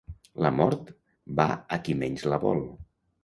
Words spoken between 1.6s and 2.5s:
a qui menys la